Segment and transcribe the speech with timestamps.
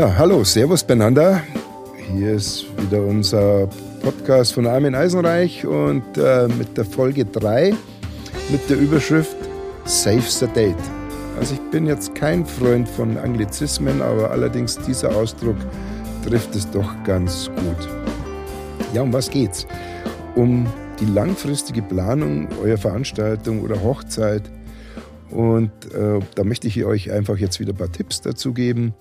[0.00, 1.42] Ja, hallo, Servus beieinander.
[2.16, 3.68] Hier ist wieder unser
[4.00, 7.74] Podcast von Armin Eisenreich und äh, mit der Folge 3
[8.48, 9.36] mit der Überschrift
[9.84, 10.74] Save the Date.
[11.38, 15.58] Also ich bin jetzt kein Freund von Anglizismen, aber allerdings dieser Ausdruck
[16.26, 17.88] trifft es doch ganz gut.
[18.94, 19.66] Ja, um was geht's?
[20.34, 20.66] Um
[20.98, 24.50] die langfristige Planung eurer Veranstaltung oder Hochzeit.
[25.28, 28.94] Und äh, da möchte ich euch einfach jetzt wieder ein paar Tipps dazu geben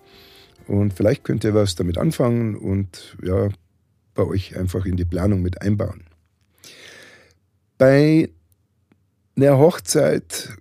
[0.67, 3.49] und vielleicht könnt ihr was damit anfangen und ja,
[4.13, 6.03] bei euch einfach in die Planung mit einbauen.
[7.77, 8.29] Bei
[9.35, 10.57] einer Hochzeit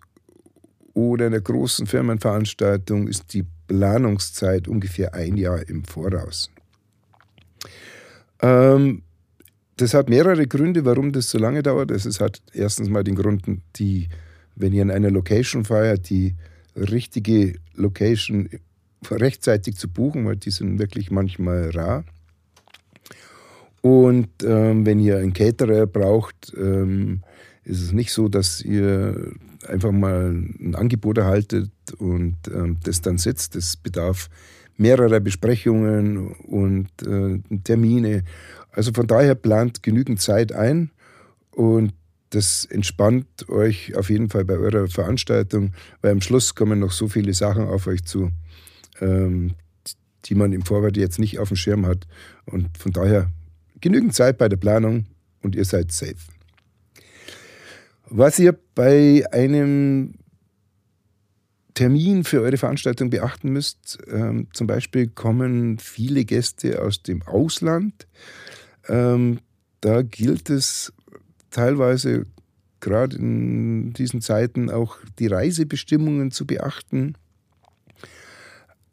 [0.94, 6.50] oder einer großen Firmenveranstaltung ist die Planungszeit ungefähr ein Jahr im Voraus.
[8.40, 9.02] Ähm,
[9.76, 11.90] das hat mehrere Gründe, warum das so lange dauert.
[11.90, 13.44] Es hat erstens mal den Grund,
[13.76, 14.08] die,
[14.56, 16.34] wenn ihr in einer Location feiert, die
[16.76, 18.48] richtige Location
[19.10, 22.04] rechtzeitig zu buchen, weil die sind wirklich manchmal rar.
[23.80, 27.22] Und ähm, wenn ihr einen Caterer braucht, ähm,
[27.64, 29.32] ist es nicht so, dass ihr
[29.66, 33.54] einfach mal ein Angebot erhaltet und ähm, das dann setzt.
[33.54, 34.28] Das bedarf
[34.76, 38.24] mehrerer Besprechungen und äh, Termine.
[38.72, 40.90] Also von daher plant genügend Zeit ein
[41.50, 41.92] und
[42.30, 47.08] das entspannt euch auf jeden Fall bei eurer Veranstaltung, weil am Schluss kommen noch so
[47.08, 48.30] viele Sachen auf euch zu
[49.00, 49.54] ähm,
[50.24, 52.06] die man im Vorwärts jetzt nicht auf dem Schirm hat.
[52.44, 53.30] Und von daher
[53.80, 55.06] genügend Zeit bei der Planung
[55.42, 56.16] und ihr seid safe.
[58.10, 60.14] Was ihr bei einem
[61.74, 68.08] Termin für eure Veranstaltung beachten müsst, ähm, zum Beispiel kommen viele Gäste aus dem Ausland.
[68.88, 69.38] Ähm,
[69.80, 70.92] da gilt es
[71.50, 72.26] teilweise
[72.80, 77.14] gerade in diesen Zeiten auch die Reisebestimmungen zu beachten.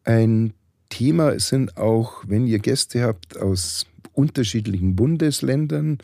[0.05, 0.53] Ein
[0.89, 5.97] Thema sind auch, wenn ihr Gäste habt aus unterschiedlichen Bundesländern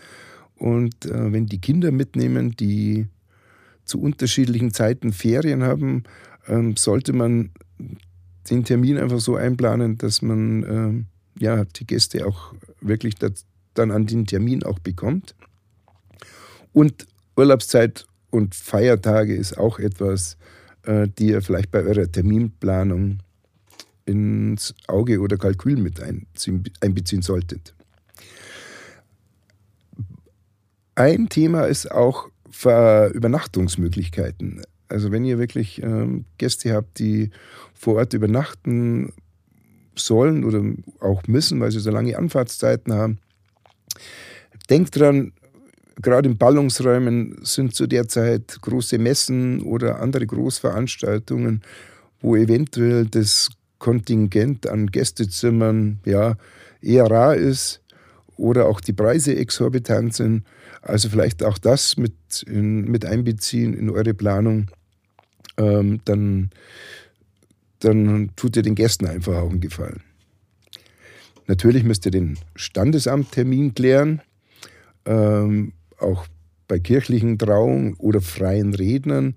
[0.56, 3.08] und äh, wenn die Kinder mitnehmen, die
[3.86, 6.04] zu unterschiedlichen Zeiten Ferien haben,
[6.48, 7.52] ähm, sollte man
[8.50, 11.06] den Termin einfach so einplanen, dass man ähm,
[11.40, 13.46] ja, die Gäste auch wirklich das,
[13.76, 15.36] dann an den Termin auch bekommt.
[16.74, 20.38] Und Urlaubszeit und Feiertage ist auch etwas,
[20.84, 23.20] äh, die ihr vielleicht bei eurer Terminplanung
[24.12, 26.02] ins Auge oder Kalkül mit
[26.82, 27.74] einbeziehen solltet.
[30.96, 32.30] Ein Thema ist auch
[33.14, 34.62] Übernachtungsmöglichkeiten.
[34.90, 37.32] Also wenn ihr wirklich ähm, Gäste habt, die
[37.74, 39.14] vor Ort übernachten
[39.96, 40.62] sollen oder
[41.00, 43.20] auch müssen, weil sie so lange Anfahrtszeiten haben,
[44.70, 45.32] denkt dran,
[46.02, 51.62] gerade in Ballungsräumen sind zu der Zeit große Messen oder andere Großveranstaltungen,
[52.20, 53.50] wo eventuell das
[53.82, 56.38] Kontingent an Gästezimmern ja,
[56.82, 57.82] eher rar ist
[58.38, 60.46] oder auch die Preise exorbitant sind.
[60.84, 64.70] Also vielleicht auch das mit, in, mit einbeziehen in eure Planung.
[65.58, 66.52] Ähm, dann,
[67.80, 70.02] dann tut ihr den Gästen einfach auch einen Gefallen.
[71.48, 74.22] Natürlich müsst ihr den Standesamttermin klären,
[75.06, 76.28] ähm, auch
[76.68, 79.36] bei kirchlichen Trauungen oder freien Rednern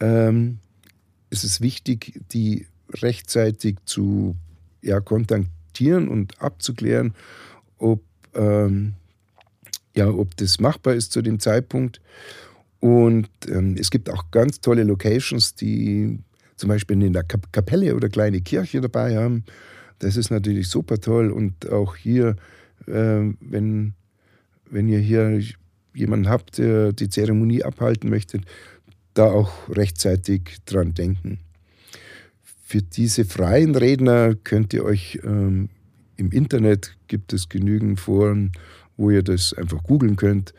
[0.00, 0.58] ähm,
[1.28, 4.36] ist es wichtig, die rechtzeitig zu
[4.82, 7.14] ja, kontaktieren und abzuklären,
[7.78, 8.02] ob,
[8.34, 8.94] ähm,
[9.94, 12.00] ja, ob das machbar ist zu dem Zeitpunkt.
[12.80, 16.18] Und ähm, es gibt auch ganz tolle Locations, die
[16.56, 19.44] zum Beispiel in der Kapelle oder kleine Kirche dabei haben.
[19.98, 21.30] Das ist natürlich super toll.
[21.30, 22.36] Und auch hier,
[22.86, 23.94] äh, wenn,
[24.70, 25.40] wenn ihr hier
[25.94, 28.40] jemanden habt, der die Zeremonie abhalten möchte,
[29.14, 31.38] da auch rechtzeitig dran denken.
[32.66, 35.68] Für diese freien Redner könnt ihr euch ähm,
[36.16, 38.52] im Internet gibt es genügend Foren,
[38.96, 40.54] wo ihr das einfach googeln könnt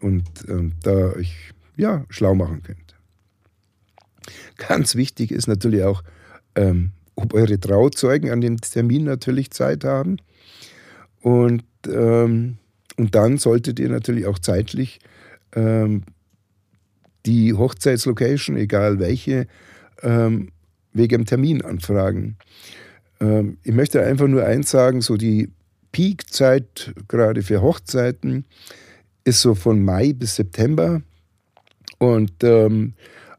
[0.00, 2.94] und ähm, da euch ja, schlau machen könnt.
[4.56, 6.02] Ganz wichtig ist natürlich auch,
[6.56, 10.18] ähm, ob eure Trauzeugen an dem Termin natürlich Zeit haben.
[11.22, 12.58] Und, ähm,
[12.98, 14.98] und dann solltet ihr natürlich auch zeitlich
[15.54, 16.02] ähm,
[17.24, 19.46] die Hochzeitslocation, egal welche,
[20.02, 20.50] ähm,
[20.96, 22.36] wegen dem Termin anfragen.
[23.20, 25.50] Ähm, ich möchte einfach nur eins sagen, so die
[25.92, 28.44] Peakzeit gerade für Hochzeiten
[29.24, 31.02] ist so von Mai bis September.
[31.98, 32.94] Und ähm,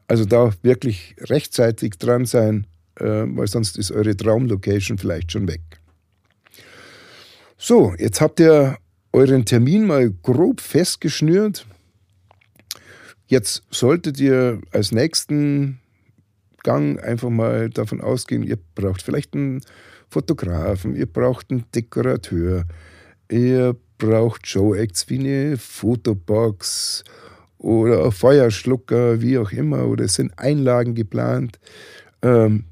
[0.06, 2.66] also da wirklich rechtzeitig dran sein,
[2.96, 5.60] äh, weil sonst ist eure Traumlocation vielleicht schon weg.
[7.56, 8.78] So, jetzt habt ihr
[9.12, 11.66] euren Termin mal grob festgeschnürt.
[13.26, 15.80] Jetzt solltet ihr als nächsten
[16.62, 19.60] Gang einfach mal davon ausgehen, ihr braucht vielleicht einen
[20.10, 22.64] Fotografen, ihr braucht einen Dekorateur,
[23.30, 27.04] ihr braucht Showacts wie eine Fotobox
[27.58, 31.58] oder Feuerschlucker, wie auch immer, oder es sind Einlagen geplant,
[32.22, 32.64] ähm,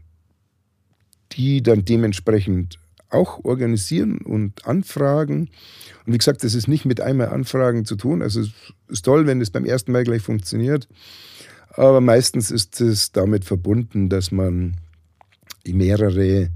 [1.32, 2.78] die dann dementsprechend
[3.10, 5.50] auch organisieren und anfragen.
[6.06, 8.22] Und wie gesagt, das ist nicht mit einmal Anfragen zu tun.
[8.22, 8.50] Also es
[8.88, 10.88] ist toll, wenn es beim ersten Mal gleich funktioniert.
[11.76, 14.76] Aber meistens ist es damit verbunden, dass man
[15.66, 16.48] mehrere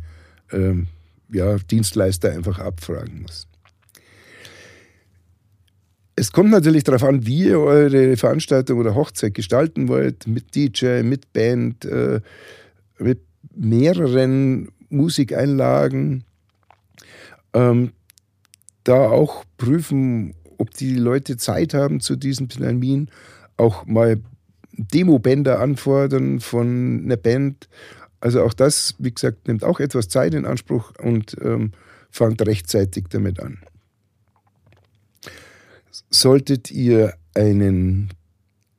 [0.51, 0.87] ähm,
[1.31, 3.47] ja, Dienstleister einfach abfragen muss.
[6.17, 11.03] Es kommt natürlich darauf an, wie ihr eure Veranstaltung oder Hochzeit gestalten wollt, mit DJ,
[11.03, 12.21] mit Band, äh,
[12.99, 13.21] mit
[13.55, 16.25] mehreren Musikeinlagen.
[17.53, 17.93] Ähm,
[18.85, 23.11] da auch prüfen, ob die Leute Zeit haben zu diesem Termin,
[23.57, 24.21] auch mal
[24.73, 27.69] Demobänder anfordern von einer Band.
[28.21, 31.73] Also auch das, wie gesagt, nimmt auch etwas Zeit in Anspruch und ähm,
[32.11, 33.59] fangt rechtzeitig damit an.
[36.11, 38.11] Solltet ihr einen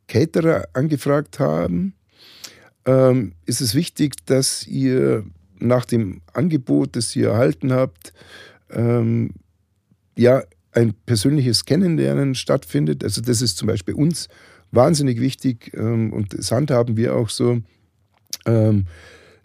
[0.07, 1.93] Caterer angefragt haben,
[2.85, 5.23] ähm, ist es wichtig, dass ihr
[5.59, 8.13] nach dem Angebot, das ihr erhalten habt,
[8.71, 9.31] ähm,
[10.17, 10.43] ja,
[10.73, 13.03] ein persönliches Kennenlernen stattfindet.
[13.03, 14.27] Also das ist zum Beispiel uns
[14.71, 17.62] wahnsinnig wichtig ähm, und das handhaben wir auch so.
[18.45, 18.85] Ähm,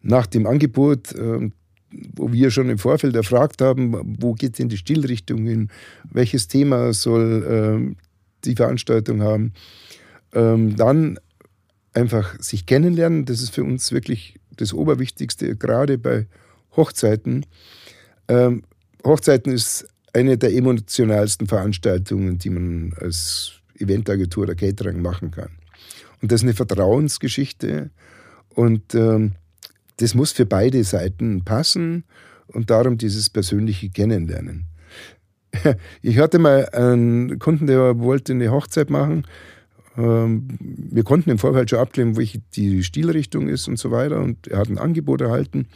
[0.02, 1.52] nach dem Angebot, ähm,
[2.14, 5.68] wo wir schon im Vorfeld erfragt haben, wo geht denn die Stilrichtung hin,
[6.10, 7.96] welches Thema soll ähm,
[8.44, 9.52] die Veranstaltung haben,
[10.32, 11.18] ähm, dann
[11.92, 13.24] einfach sich kennenlernen.
[13.24, 16.26] Das ist für uns wirklich das Oberwichtigste, gerade bei
[16.76, 17.46] Hochzeiten.
[18.28, 18.62] Ähm,
[19.04, 25.50] Hochzeiten ist eine der emotionalsten Veranstaltungen, die man als Eventagentur oder Catering machen kann.
[26.22, 27.90] Und das ist eine Vertrauensgeschichte
[28.50, 29.32] und ähm,
[29.98, 32.04] das muss für beide Seiten passen
[32.48, 34.66] und darum dieses persönliche Kennenlernen.
[36.02, 39.26] Ich hatte mal einen Kunden, der wollte eine Hochzeit machen.
[39.96, 44.20] Ähm, wir konnten im Vorfeld schon abklären, welche die Stilrichtung ist und so weiter.
[44.20, 45.68] Und er hat ein Angebot erhalten.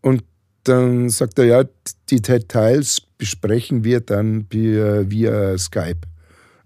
[0.00, 0.22] Und
[0.64, 1.64] dann sagt er, ja,
[2.10, 6.00] die Details besprechen wir dann via, via Skype.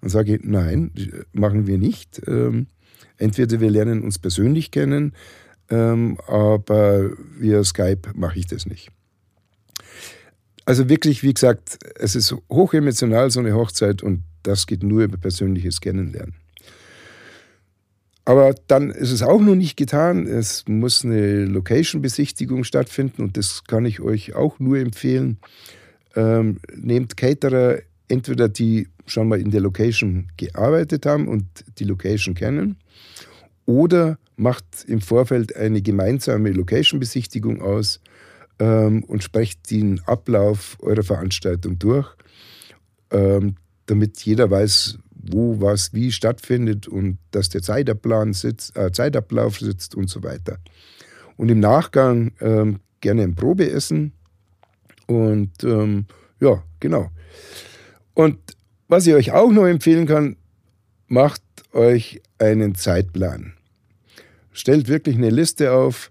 [0.01, 0.93] Dann sage nein,
[1.33, 2.21] machen wir nicht.
[2.27, 2.69] Ähm,
[3.17, 5.13] entweder wir lernen uns persönlich kennen,
[5.71, 8.91] ähm, aber via Skype mache ich das nicht.
[10.65, 15.17] Also wirklich, wie gesagt, es ist hochemotional, so eine Hochzeit, und das geht nur über
[15.17, 16.35] persönliches Kennenlernen.
[18.29, 20.27] Aber dann ist es auch noch nicht getan.
[20.27, 25.39] Es muss eine Location-Besichtigung stattfinden und das kann ich euch auch nur empfehlen.
[26.15, 27.79] Ähm, nehmt Caterer,
[28.09, 31.47] entweder die schon mal in der Location gearbeitet haben und
[31.79, 32.77] die Location kennen,
[33.67, 38.01] oder macht im Vorfeld eine gemeinsame Location-Besichtigung aus
[38.59, 42.09] ähm, und sprecht den Ablauf eurer Veranstaltung durch,
[43.11, 43.57] ähm,
[43.87, 49.95] damit jeder weiß, wo was wie stattfindet und dass der Zeitplan sitzt, äh, Zeitablauf sitzt
[49.95, 50.59] und so weiter.
[51.37, 54.13] Und im Nachgang ähm, gerne ein Probeessen
[55.07, 56.07] und ähm,
[56.41, 57.11] ja, genau.
[58.15, 58.39] Und
[58.89, 60.37] was ich euch auch noch empfehlen kann,
[61.07, 61.43] macht
[61.73, 63.55] euch einen Zeitplan.
[64.53, 66.11] Stellt wirklich eine Liste auf,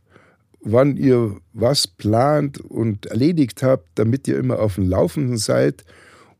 [0.61, 5.83] wann ihr was plant und erledigt habt, damit ihr immer auf dem Laufenden seid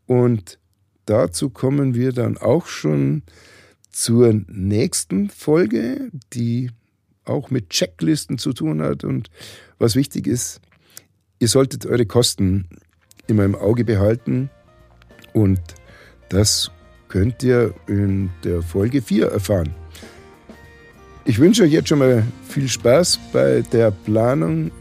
[0.07, 0.57] und
[1.05, 3.23] dazu kommen wir dann auch schon
[3.91, 6.71] zur nächsten Folge, die
[7.25, 9.03] auch mit Checklisten zu tun hat.
[9.03, 9.29] Und
[9.79, 10.61] was wichtig ist,
[11.39, 12.69] ihr solltet eure Kosten
[13.27, 14.49] immer im Auge behalten.
[15.33, 15.59] Und
[16.29, 16.71] das
[17.07, 19.73] könnt ihr in der Folge 4 erfahren.
[21.25, 24.71] Ich wünsche euch jetzt schon mal viel Spaß bei der Planung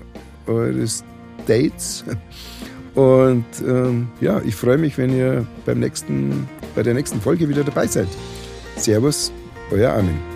[0.46, 1.04] eures
[1.46, 2.04] Dates.
[2.94, 7.64] Und ähm, ja, ich freue mich, wenn ihr beim nächsten, bei der nächsten Folge wieder
[7.64, 8.08] dabei seid.
[8.76, 9.32] Servus,
[9.70, 10.35] euer Armin.